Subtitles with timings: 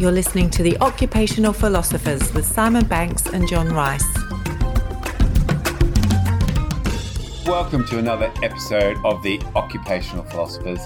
[0.00, 4.04] You're listening to The Occupational Philosophers with Simon Banks and John Rice.
[7.46, 10.80] Welcome to another episode of The Occupational Philosophers,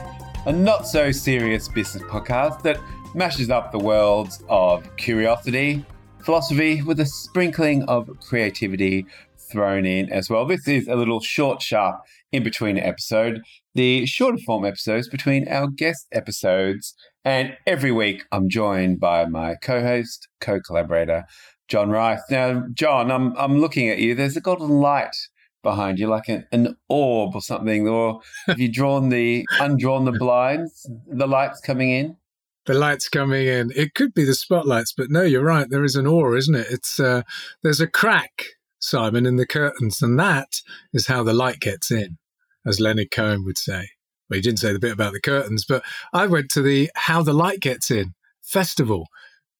[0.44, 2.78] a not so serious business podcast that
[3.14, 5.86] mashes up the worlds of curiosity,
[6.22, 9.06] philosophy, with a sprinkling of creativity
[9.38, 10.44] thrown in as well.
[10.44, 13.40] This is a little short, sharp in between episode,
[13.74, 16.94] the shorter form episodes between our guest episodes.
[17.28, 21.26] And every week I'm joined by my co host, co collaborator,
[21.68, 22.22] John Rice.
[22.30, 24.14] Now, John, I'm, I'm looking at you.
[24.14, 25.14] There's a golden light
[25.62, 27.86] behind you, like an, an orb or something.
[27.86, 32.16] Or have you drawn the, undrawn the blinds, the lights coming in?
[32.64, 33.72] the lights coming in.
[33.76, 35.68] It could be the spotlights, but no, you're right.
[35.68, 36.66] There is an aura, isn't it?
[36.70, 37.22] It's uh,
[37.62, 38.44] there's a crack
[38.78, 40.00] Simon, in the curtains.
[40.00, 40.62] And that
[40.94, 42.16] is how the light gets in,
[42.64, 43.88] as Leonard Cohen would say.
[44.28, 45.82] Well, he didn't say the bit about the curtains, but
[46.12, 49.08] I went to the How the Light Gets In festival,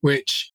[0.00, 0.52] which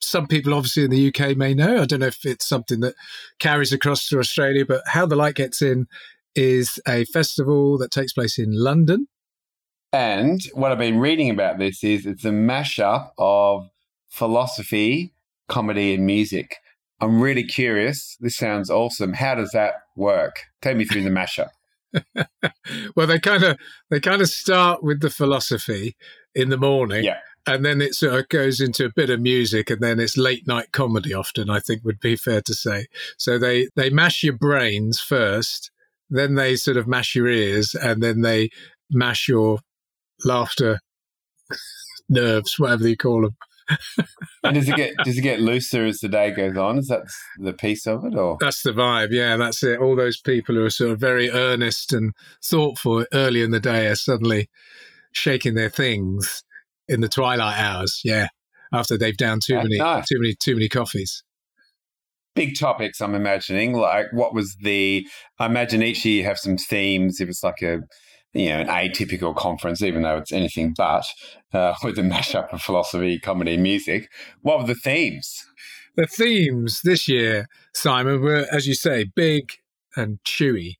[0.00, 1.82] some people obviously in the UK may know.
[1.82, 2.94] I don't know if it's something that
[3.38, 5.86] carries across to Australia, but How the Light Gets In
[6.34, 9.08] is a festival that takes place in London.
[9.92, 13.70] And what I've been reading about this is it's a mashup of
[14.08, 15.14] philosophy,
[15.48, 16.56] comedy, and music.
[17.00, 18.16] I'm really curious.
[18.20, 19.12] This sounds awesome.
[19.12, 20.44] How does that work?
[20.62, 21.50] Take me through the mashup.
[22.96, 23.58] Well, they kind of
[23.90, 25.96] they kind of start with the philosophy
[26.34, 27.18] in the morning, yeah.
[27.46, 30.46] and then it sort of goes into a bit of music, and then it's late
[30.46, 31.12] night comedy.
[31.12, 32.86] Often, I think would be fair to say.
[33.18, 35.70] So they they mash your brains first,
[36.10, 38.50] then they sort of mash your ears, and then they
[38.90, 39.60] mash your
[40.24, 40.80] laughter
[42.08, 43.36] nerves, whatever you call them
[44.42, 46.78] and does it get does it get looser as the day goes on?
[46.78, 47.02] Is that
[47.38, 49.08] the piece of it, or that's the vibe?
[49.10, 49.80] Yeah, that's it.
[49.80, 53.86] All those people who are sort of very earnest and thoughtful early in the day
[53.86, 54.48] are suddenly
[55.12, 56.42] shaking their things
[56.88, 58.00] in the twilight hours.
[58.04, 58.28] Yeah,
[58.72, 60.06] after they've down too many nice.
[60.06, 61.22] too many too many coffees.
[62.34, 63.00] Big topics.
[63.00, 63.74] I'm imagining.
[63.74, 65.06] Like, what was the?
[65.38, 67.20] I imagine each year you have some themes.
[67.20, 67.80] If it's like a
[68.34, 71.06] you know, an atypical conference, even though it's anything but,
[71.52, 74.10] uh, with a mashup of philosophy, comedy, music.
[74.42, 75.44] What were the themes?
[75.96, 79.52] The themes this year, Simon, were, as you say, big
[79.96, 80.74] and chewy.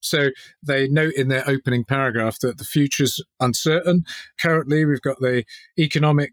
[0.00, 0.28] So
[0.62, 4.04] they note in their opening paragraph that the future's uncertain.
[4.40, 5.44] Currently, we've got the
[5.78, 6.30] economic,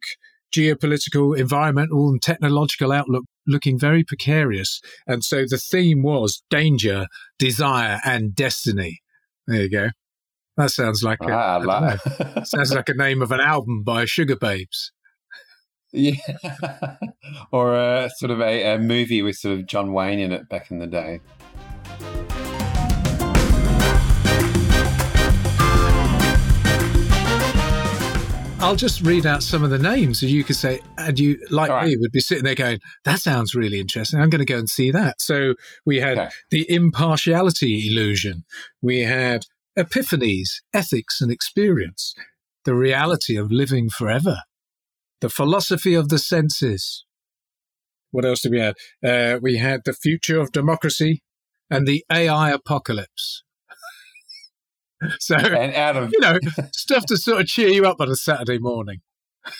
[0.53, 4.81] geopolitical, environmental, and technological outlook looking very precarious.
[5.07, 7.07] And so the theme was danger,
[7.39, 8.99] desire, and destiny.
[9.47, 9.89] There you go.
[10.57, 11.99] That sounds like a, ah, like.
[12.45, 14.91] sounds like a name of an album by Sugababes.
[15.91, 16.15] Yeah,
[17.51, 20.71] or a sort of a, a movie with sort of John Wayne in it back
[20.71, 21.19] in the day.
[28.59, 31.69] I'll just read out some of the names, and you could say, and you, like
[31.69, 31.87] right.
[31.87, 34.19] me, would be sitting there going, "That sounds really interesting.
[34.19, 35.53] I'm going to go and see that." So
[35.85, 36.29] we had okay.
[36.49, 38.43] the impartiality illusion.
[38.81, 39.45] We had
[39.77, 42.13] epiphanies, ethics, and experience,
[42.63, 44.39] the reality of living forever,
[45.21, 47.05] the philosophy of the senses.
[48.11, 48.75] What else did we have?
[49.03, 51.21] Uh, we had the future of democracy
[51.69, 53.43] and the AI apocalypse.
[55.19, 56.39] so, and out of you know,
[56.73, 59.01] stuff to sort of cheer you up on a Saturday morning.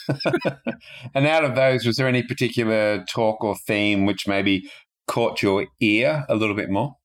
[1.13, 4.69] and out of those, was there any particular talk or theme which maybe
[5.07, 6.95] caught your ear a little bit more?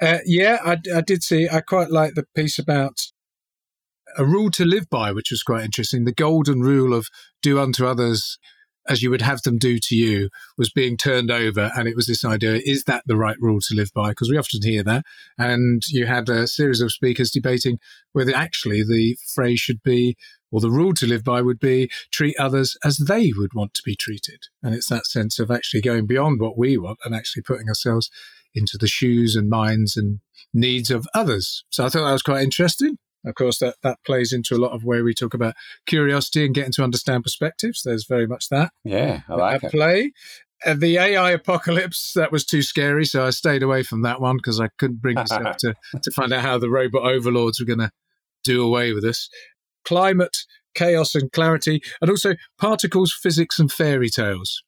[0.00, 1.48] Uh, yeah, I, I did see.
[1.48, 3.02] I quite like the piece about
[4.16, 6.04] a rule to live by, which was quite interesting.
[6.04, 7.08] The golden rule of
[7.42, 8.38] do unto others
[8.88, 11.72] as you would have them do to you was being turned over.
[11.76, 14.10] And it was this idea is that the right rule to live by?
[14.10, 15.04] Because we often hear that.
[15.38, 17.78] And you had a series of speakers debating
[18.12, 20.16] whether actually the phrase should be,
[20.50, 23.82] or the rule to live by would be treat others as they would want to
[23.84, 24.44] be treated.
[24.62, 28.10] And it's that sense of actually going beyond what we want and actually putting ourselves
[28.56, 30.20] into the shoes and minds and
[30.52, 31.64] needs of others.
[31.70, 32.96] So I thought that was quite interesting.
[33.24, 35.54] Of course, that, that plays into a lot of where we talk about
[35.86, 37.82] curiosity and getting to understand perspectives.
[37.84, 38.70] There's very much that.
[38.84, 39.72] Yeah, I like it.
[39.72, 40.12] Play.
[40.64, 44.36] Uh, the AI apocalypse, that was too scary, so I stayed away from that one
[44.36, 47.80] because I couldn't bring myself to, to find out how the robot overlords were going
[47.80, 47.90] to
[48.44, 49.28] do away with us.
[49.84, 50.36] Climate,
[50.74, 54.62] chaos, and clarity, and also particles, physics, and fairy tales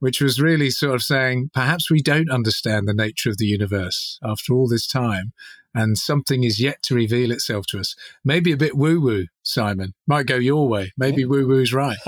[0.00, 4.18] which was really sort of saying perhaps we don't understand the nature of the universe
[4.22, 5.32] after all this time,
[5.74, 7.94] and something is yet to reveal itself to us.
[8.24, 9.94] Maybe a bit woo woo, Simon.
[10.06, 10.92] Might go your way.
[10.96, 11.98] Maybe woo woo's right.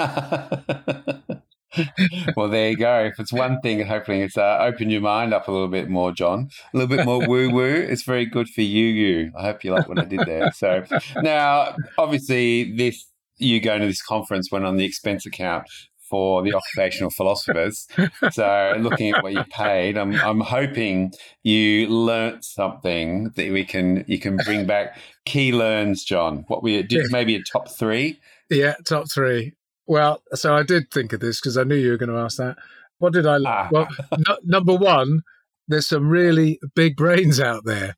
[2.37, 3.04] well, there you go.
[3.04, 6.12] If it's one thing, hopefully it's uh, open your mind up a little bit more,
[6.12, 6.48] John.
[6.72, 7.87] A little bit more woo woo.
[7.90, 8.87] It's very good for you.
[8.87, 9.32] You.
[9.38, 10.52] I hope you like what I did there.
[10.52, 10.84] So
[11.16, 13.06] now, obviously, this
[13.38, 15.66] you going to this conference went on the expense account
[16.11, 17.87] for the occupational philosophers.
[18.33, 21.12] So, looking at what you paid, I'm I'm hoping
[21.43, 26.45] you learnt something that we can you can bring back key learns, John.
[26.49, 28.19] What we did maybe a top three.
[28.51, 29.55] Yeah, top three.
[29.87, 32.37] Well, so I did think of this because I knew you were going to ask
[32.39, 32.57] that.
[32.99, 33.39] What did I?
[33.47, 33.69] Ah.
[33.71, 33.89] Well,
[34.29, 35.23] no, number one,
[35.67, 37.97] there's some really big brains out there.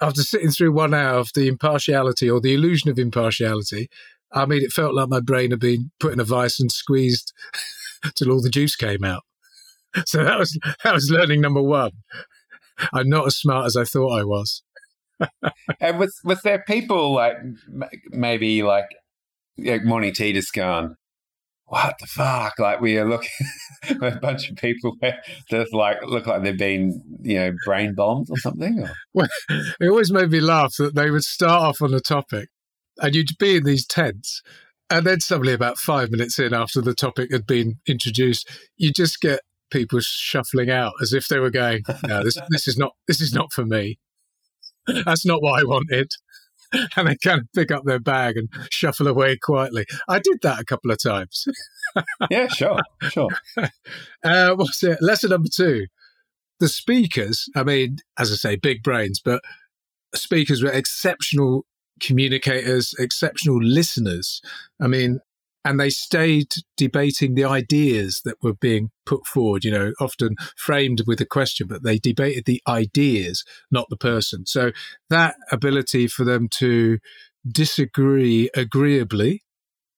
[0.00, 3.88] After sitting through one hour of the impartiality or the illusion of impartiality,
[4.34, 7.32] I mean, it felt like my brain had been put in a vice and squeezed
[8.16, 9.22] till all the juice came out.
[10.06, 11.92] So that was that was learning number one.
[12.92, 14.64] I'm not as smart as I thought I was.
[15.80, 17.36] and was was there people like
[18.10, 18.88] maybe like,
[19.56, 20.96] like morning tea just gone?
[21.66, 22.58] What the fuck?
[22.58, 23.30] Like we are looking
[23.88, 28.36] a bunch of people that like look like they've been you know brain bombed or
[28.38, 28.80] something.
[28.80, 28.90] Or?
[29.12, 32.48] Well, it always made me laugh that they would start off on a topic
[33.00, 34.42] and you'd be in these tents.
[34.90, 39.20] And then suddenly, about five minutes in, after the topic had been introduced, you just
[39.20, 43.20] get people shuffling out as if they were going, "No, this this is not this
[43.20, 43.98] is not for me.
[44.86, 46.12] That's not what I wanted."
[46.96, 49.86] And they kind of pick up their bag and shuffle away quietly.
[50.08, 51.46] I did that a couple of times.
[52.32, 53.28] yeah, sure, sure.
[54.24, 54.98] Uh, what's it?
[55.00, 55.86] Lesson number two:
[56.58, 57.48] the speakers.
[57.54, 59.40] I mean, as I say, big brains, but
[60.16, 61.64] speakers were exceptional
[62.00, 64.40] communicators, exceptional listeners.
[64.80, 65.20] I mean,
[65.64, 71.02] and they stayed debating the ideas that were being put forward, you know, often framed
[71.06, 74.44] with a question, but they debated the ideas, not the person.
[74.44, 74.72] So
[75.08, 76.98] that ability for them to
[77.50, 79.42] disagree agreeably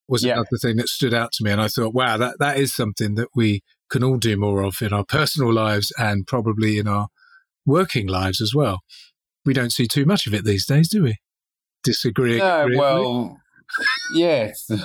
[0.09, 0.35] was yeah.
[0.35, 1.51] another thing that stood out to me.
[1.51, 4.81] And I thought, wow, that, that is something that we can all do more of
[4.81, 7.09] in our personal lives and probably in our
[7.65, 8.81] working lives as well.
[9.45, 11.17] We don't see too much of it these days, do we?
[11.83, 12.39] Disagree.
[12.39, 13.41] No, well,
[14.15, 14.71] yes.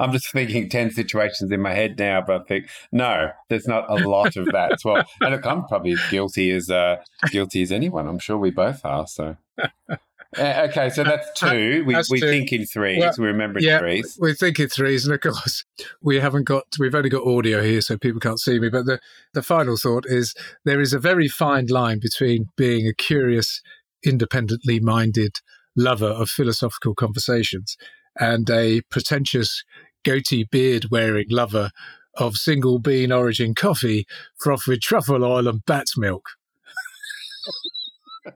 [0.00, 3.90] I'm just thinking 10 situations in my head now, but I think, no, there's not
[3.90, 5.04] a lot of that as well.
[5.20, 6.96] And look, I'm probably as guilty as, uh,
[7.30, 8.08] guilty as anyone.
[8.08, 9.06] I'm sure we both are.
[9.06, 9.96] So, uh,
[10.38, 11.84] okay, so that's two.
[11.86, 12.28] We, that's we two.
[12.28, 12.98] think in threes.
[12.98, 14.18] Well, we remember yeah, threes.
[14.20, 15.04] We think in threes.
[15.04, 15.64] And of course,
[16.00, 18.70] we haven't got, we've only got audio here, so people can't see me.
[18.70, 19.00] But the,
[19.34, 20.34] the final thought is
[20.64, 23.60] there is a very fine line between being a curious,
[24.02, 25.40] independently minded
[25.76, 27.76] lover of philosophical conversations
[28.18, 29.64] and a pretentious
[30.04, 31.70] goatee beard wearing lover
[32.16, 34.06] of single bean origin coffee
[34.38, 36.24] frothed with truffle oil and bat's milk.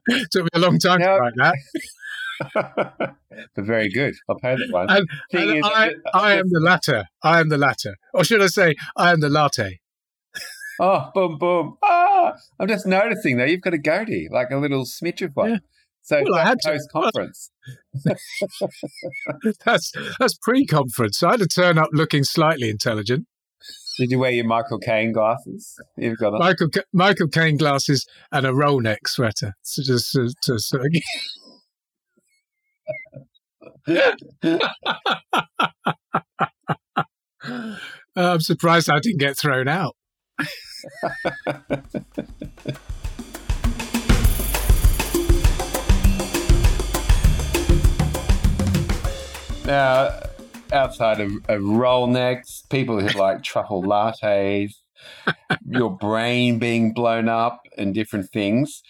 [0.32, 1.54] Took me a long time to write that.
[3.54, 4.14] but very good.
[4.28, 4.90] I'll pay that one.
[4.90, 7.04] And, and I, I am the latter.
[7.22, 7.96] I am the latter.
[8.14, 9.80] Or should I say, I am the latte.
[10.80, 11.76] Oh, boom, boom.
[11.82, 15.50] Ah, I'm just noticing though, you've got a goatee, like a little smidge of one.
[15.50, 15.58] Yeah.
[16.08, 17.50] So well, I had post conference.
[19.66, 21.22] that's that's pre-conference.
[21.22, 23.26] I had to turn up looking slightly intelligent.
[23.98, 25.78] Did you wear your Michael Caine glasses?
[25.98, 29.52] You've got a- Michael Michael Caine glasses and a roll neck sweater.
[29.60, 30.86] So just to, to sort
[33.86, 33.86] of.
[38.16, 39.94] I'm surprised I didn't get thrown out.
[49.68, 50.18] Now,
[50.72, 54.72] outside of, of roll necks, people who like truffle lattes,
[55.68, 58.80] your brain being blown up, and different things.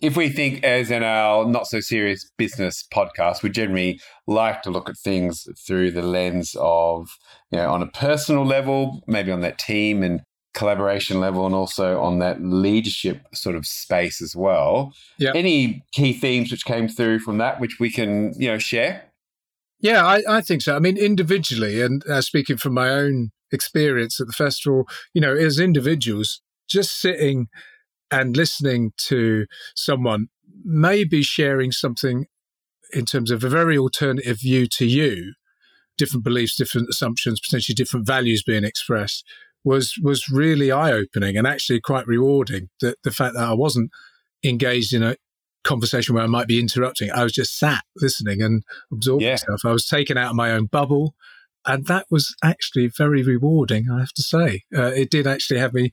[0.00, 4.70] If we think, as in our not so serious business podcast, we generally like to
[4.70, 7.08] look at things through the lens of,
[7.50, 10.20] you know, on a personal level, maybe on that team and
[10.54, 14.92] collaboration level, and also on that leadership sort of space as well.
[15.18, 15.32] Yeah.
[15.34, 19.09] Any key themes which came through from that, which we can, you know, share?
[19.80, 20.76] Yeah, I, I think so.
[20.76, 25.34] I mean, individually, and uh, speaking from my own experience at the festival, you know,
[25.34, 27.48] as individuals, just sitting
[28.10, 30.28] and listening to someone
[30.64, 32.26] maybe sharing something
[32.92, 35.32] in terms of a very alternative view to you,
[35.96, 39.24] different beliefs, different assumptions, potentially different values being expressed,
[39.64, 42.68] was was really eye opening and actually quite rewarding.
[42.80, 43.90] The the fact that I wasn't
[44.44, 45.16] engaged in a
[45.64, 47.10] conversation where I might be interrupting.
[47.10, 48.62] I was just sat listening and
[48.92, 49.36] absorbing yeah.
[49.36, 49.60] stuff.
[49.64, 51.14] I was taken out of my own bubble.
[51.66, 54.62] And that was actually very rewarding, I have to say.
[54.74, 55.92] Uh, it did actually have me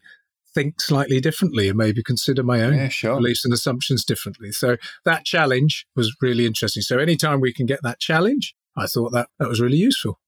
[0.55, 3.15] think slightly differently and maybe consider my own yeah, sure.
[3.17, 4.51] beliefs and assumptions differently.
[4.51, 6.81] So that challenge was really interesting.
[6.81, 10.19] So anytime we can get that challenge, I thought that that was really useful.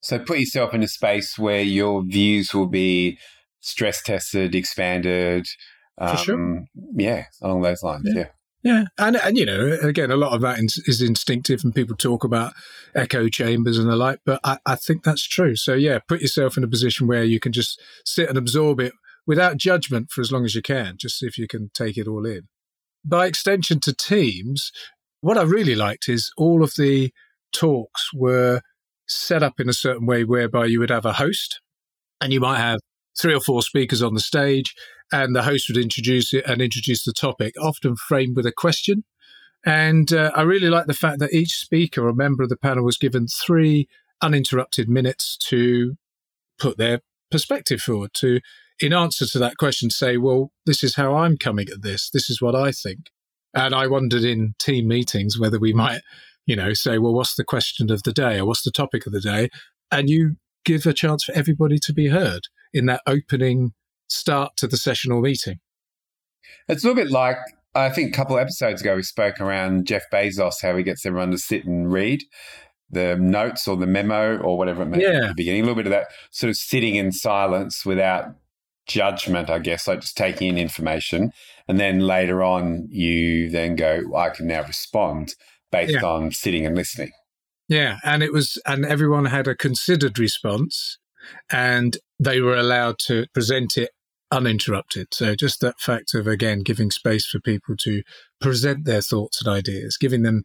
[0.00, 3.18] So put yourself in a space where your views will be
[3.60, 5.46] stress tested, expanded.
[5.98, 6.64] Um, For sure.
[6.94, 8.02] Yeah, along those lines.
[8.04, 8.20] Yeah.
[8.20, 8.26] yeah.
[8.62, 12.24] Yeah, and and you know, again, a lot of that is instinctive, and people talk
[12.24, 12.54] about
[12.94, 14.20] echo chambers and the like.
[14.24, 15.54] But I, I think that's true.
[15.54, 18.92] So yeah, put yourself in a position where you can just sit and absorb it
[19.26, 22.08] without judgment for as long as you can, just see if you can take it
[22.08, 22.48] all in.
[23.04, 24.72] By extension to teams,
[25.20, 27.12] what I really liked is all of the
[27.52, 28.62] talks were
[29.06, 31.60] set up in a certain way whereby you would have a host,
[32.20, 32.80] and you might have
[33.20, 34.74] three or four speakers on the stage,
[35.12, 39.04] and the host would introduce it and introduce the topic, often framed with a question.
[39.64, 42.84] And uh, I really like the fact that each speaker or member of the panel
[42.84, 43.88] was given three
[44.22, 45.96] uninterrupted minutes to
[46.58, 48.40] put their perspective forward, to,
[48.80, 52.10] in answer to that question, say, well, this is how I'm coming at this.
[52.10, 53.10] This is what I think.
[53.54, 56.00] And I wondered in team meetings whether we might,
[56.46, 59.12] you know, say, well, what's the question of the day or what's the topic of
[59.12, 59.48] the day?
[59.90, 63.72] And you give a chance for everybody to be heard in that opening
[64.08, 65.58] start to the sessional meeting.
[66.68, 67.38] It's a little bit like
[67.74, 71.04] I think a couple of episodes ago we spoke around Jeff Bezos, how he gets
[71.06, 72.22] everyone to sit and read
[72.90, 75.10] the notes or the memo or whatever it may yeah.
[75.10, 75.60] be at the beginning.
[75.60, 78.34] A little bit of that sort of sitting in silence without
[78.86, 81.32] judgment, I guess, like just taking in information.
[81.68, 85.34] And then later on, you then go, I can now respond
[85.70, 86.04] based yeah.
[86.04, 87.12] on sitting and listening.
[87.68, 87.98] Yeah.
[88.02, 90.98] And it was, and everyone had a considered response
[91.50, 93.90] and they were allowed to present it
[94.30, 95.08] uninterrupted.
[95.12, 98.02] So just that fact of, again, giving space for people to
[98.40, 100.42] present their thoughts and ideas, giving them,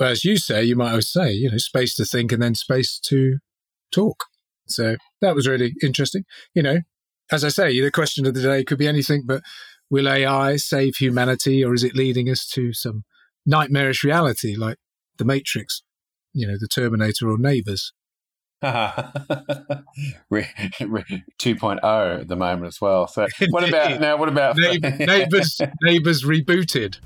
[0.00, 2.98] as you say, you might always say, you know, space to think and then space
[3.00, 3.38] to
[3.92, 4.24] talk.
[4.66, 6.24] So that was really interesting.
[6.54, 6.78] You know,
[7.30, 9.42] as I say, the question of the day could be anything, but
[9.90, 13.04] will AI save humanity or is it leading us to some
[13.44, 14.78] nightmarish reality like
[15.18, 15.82] the Matrix,
[16.32, 17.38] you know, the Terminator or
[18.62, 20.46] Neighbors?
[21.38, 23.06] 2.0 at the moment as well.
[23.06, 24.16] So what about now?
[24.16, 25.60] What about neighbors?
[25.82, 26.96] neighbors rebooted.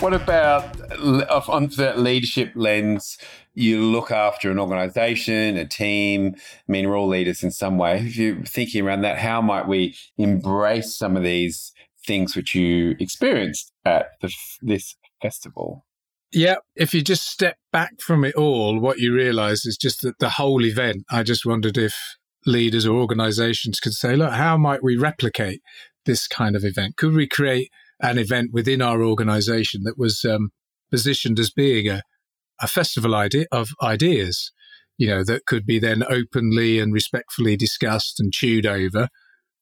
[0.00, 0.80] What about
[1.48, 3.16] on that leadership lens?
[3.54, 6.34] You look after an organization, a team.
[6.36, 7.98] I mean, we're all leaders in some way.
[7.98, 11.72] If you're thinking around that, how might we embrace some of these
[12.04, 15.86] things which you experienced at the, this festival.
[16.32, 20.18] Yeah, if you just step back from it all, what you realize is just that
[20.18, 21.04] the whole event.
[21.10, 21.94] I just wondered if
[22.46, 25.60] leaders or organizations could say, look, how might we replicate
[26.06, 26.96] this kind of event?
[26.96, 27.68] Could we create
[28.00, 30.50] an event within our organization that was um,
[30.90, 32.02] positioned as being a,
[32.60, 34.52] a festival idea of ideas,
[34.96, 39.08] you know, that could be then openly and respectfully discussed and chewed over,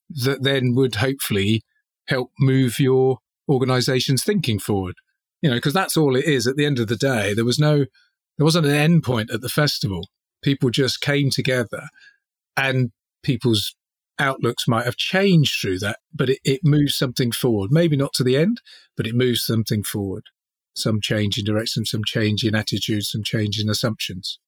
[0.08, 1.62] that then would hopefully
[2.06, 4.94] help move your organization's thinking forward
[5.42, 6.46] you know, because that's all it is.
[6.46, 7.78] At the end of the day, there was no,
[8.38, 10.08] there wasn't an end point at the festival.
[10.42, 11.88] People just came together,
[12.56, 12.90] and
[13.22, 13.74] people's
[14.18, 17.70] outlooks might have changed through that, but it, it moves something forward.
[17.72, 18.60] Maybe not to the end,
[18.96, 20.24] but it moves something forward.
[20.74, 24.38] Some change in direction, some change in attitudes, some change in assumptions.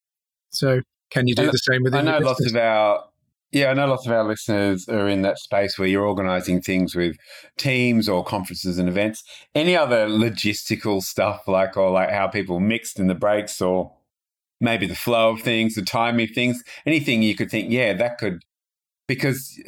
[0.49, 1.93] So, can you do and the same with?
[1.93, 3.05] I know lots of our
[3.53, 6.95] yeah, I know lots of our listeners are in that space where you're organizing things
[6.95, 7.15] with
[7.57, 9.23] teams or conferences and events.
[9.53, 13.93] Any other logistical stuff like or like how people mixed in the breaks or
[14.59, 18.17] maybe the flow of things, the timing of things, anything you could think, yeah, that
[18.17, 18.41] could
[19.07, 19.61] because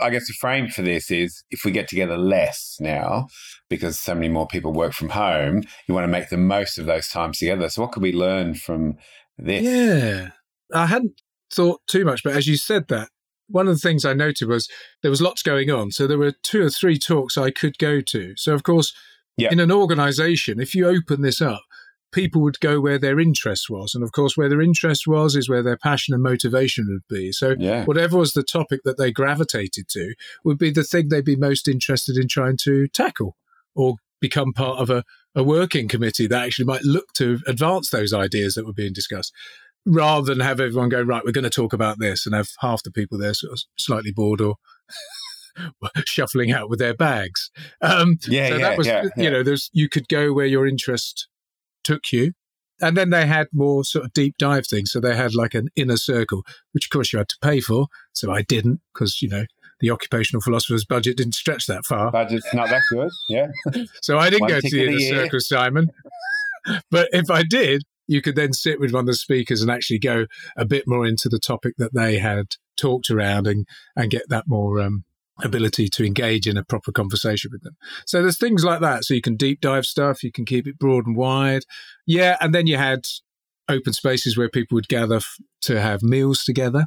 [0.00, 3.26] I guess the frame for this is if we get together less now,
[3.68, 6.86] because so many more people work from home, you want to make the most of
[6.86, 7.68] those times together.
[7.68, 8.98] So what could we learn from
[9.36, 9.62] this?
[9.62, 10.30] Yeah.
[10.72, 11.20] I hadn't
[11.52, 13.08] thought too much, but as you said that,
[13.52, 14.68] one of the things I noted was
[15.02, 15.90] there was lots going on.
[15.90, 18.34] So there were two or three talks I could go to.
[18.36, 18.92] So, of course,
[19.38, 21.62] in an organization, if you open this up,
[22.12, 23.94] people would go where their interest was.
[23.94, 27.32] And of course, where their interest was is where their passion and motivation would be.
[27.32, 27.84] So, yeah.
[27.84, 31.68] whatever was the topic that they gravitated to would be the thing they'd be most
[31.68, 33.36] interested in trying to tackle
[33.74, 35.04] or become part of a,
[35.34, 39.32] a working committee that actually might look to advance those ideas that were being discussed
[39.86, 42.82] rather than have everyone go right we're going to talk about this and have half
[42.82, 44.56] the people there sort of slightly bored or
[46.06, 49.24] shuffling out with their bags um, yeah so yeah, that was yeah, yeah.
[49.24, 51.28] you know there's you could go where your interest
[51.84, 52.32] took you
[52.80, 55.68] and then they had more sort of deep dive things so they had like an
[55.76, 59.28] inner circle which of course you had to pay for so i didn't because you
[59.28, 59.44] know
[59.82, 62.12] the occupational philosopher's budget didn't stretch that far.
[62.12, 63.48] Budget's not that good, yeah.
[64.00, 65.90] so I didn't One go to the inner circle, Simon.
[66.90, 69.98] but if I did, you could then sit with one of the speakers and actually
[69.98, 73.66] go a bit more into the topic that they had talked around and,
[73.96, 75.04] and get that more um,
[75.42, 77.76] ability to engage in a proper conversation with them.
[78.06, 79.04] So there's things like that.
[79.04, 81.62] So you can deep dive stuff, you can keep it broad and wide.
[82.06, 82.36] Yeah.
[82.40, 83.06] And then you had
[83.68, 86.86] open spaces where people would gather f- to have meals together,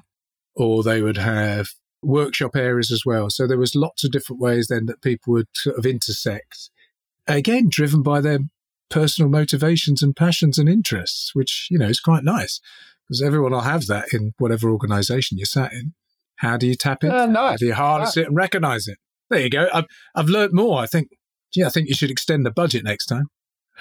[0.55, 1.69] or they would have
[2.03, 3.29] workshop areas as well.
[3.29, 6.69] So there was lots of different ways then that people would sort of intersect.
[7.27, 8.39] Again, driven by their
[8.89, 12.59] personal motivations and passions and interests, which, you know, is quite nice
[13.07, 15.93] because everyone will have that in whatever organization you're sat in.
[16.37, 17.11] How do you tap it?
[17.11, 17.51] Uh, nice.
[17.51, 18.97] How do you harness it and recognize it?
[19.29, 19.67] There you go.
[19.73, 20.81] I've, I've learned more.
[20.81, 21.09] I think,
[21.55, 23.27] yeah, I think you should extend the budget next time.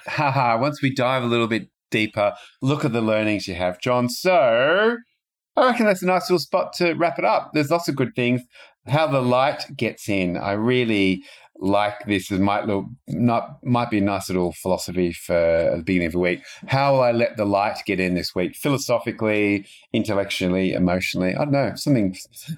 [0.07, 4.09] Haha, once we dive a little bit deeper, look at the learnings you have, John.
[4.09, 4.97] So
[5.57, 7.51] I reckon that's a nice little spot to wrap it up.
[7.53, 8.43] There's lots of good things.
[8.87, 10.37] How the light gets in.
[10.37, 11.25] I really
[11.57, 12.31] like this.
[12.31, 16.19] It might look not might be a nice little philosophy for the beginning of the
[16.19, 16.43] week.
[16.69, 18.57] How will I let the light get in this week?
[18.57, 21.35] Philosophically, intellectually, emotionally.
[21.35, 22.17] I don't know, something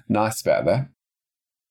[0.09, 0.89] nice about that.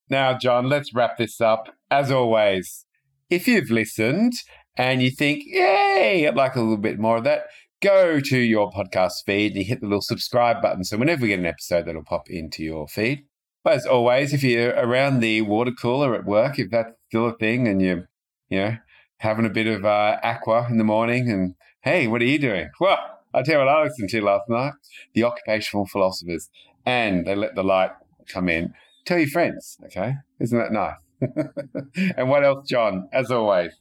[0.09, 1.75] Now, John, let's wrap this up.
[1.91, 2.87] As always,
[3.29, 4.35] if you've listened
[4.77, 7.47] and you think, yay, I'd like a little bit more of that,
[7.83, 10.85] go to your podcast feed and you hit the little subscribe button.
[10.85, 13.25] So whenever we get an episode, that'll pop into your feed.
[13.65, 17.37] But as always, if you're around the water cooler at work, if that's still a
[17.37, 18.09] thing and you're,
[18.49, 18.77] you know,
[19.19, 22.71] having a bit of uh, aqua in the morning and, hey, what are you doing?
[22.81, 22.99] Well,
[23.35, 24.73] I'll tell you what I listened to last night.
[25.15, 26.49] The occupational philosophers.
[26.85, 27.91] And they let the light
[28.29, 28.75] come in.
[29.05, 30.15] Tell your friends, okay?
[30.41, 30.97] Isn't that nice?
[32.17, 33.09] and what else, John?
[33.13, 33.73] As always,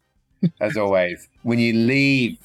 [0.59, 2.37] as always, when you leave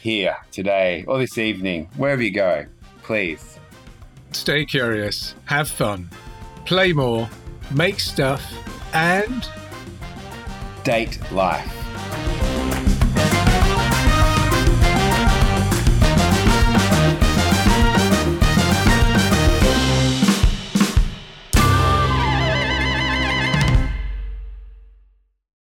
[0.00, 2.66] here today or this evening, wherever you go,
[3.02, 3.58] please
[4.32, 6.10] stay curious, have fun,
[6.64, 7.28] play more,
[7.70, 8.44] make stuff,
[8.94, 9.48] and
[10.86, 11.85] date life.